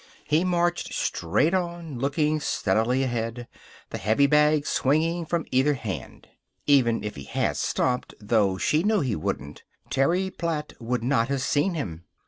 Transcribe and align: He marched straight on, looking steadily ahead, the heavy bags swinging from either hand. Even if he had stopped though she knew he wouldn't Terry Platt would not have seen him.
He 0.25 0.43
marched 0.43 0.95
straight 0.95 1.53
on, 1.53 1.99
looking 1.99 2.39
steadily 2.39 3.03
ahead, 3.03 3.47
the 3.91 3.99
heavy 3.99 4.25
bags 4.25 4.67
swinging 4.69 5.27
from 5.27 5.45
either 5.51 5.75
hand. 5.75 6.27
Even 6.65 7.03
if 7.03 7.15
he 7.15 7.25
had 7.25 7.55
stopped 7.55 8.15
though 8.19 8.57
she 8.57 8.81
knew 8.81 9.01
he 9.01 9.15
wouldn't 9.15 9.61
Terry 9.91 10.31
Platt 10.31 10.73
would 10.79 11.03
not 11.03 11.27
have 11.27 11.43
seen 11.43 11.75
him. 11.75 12.05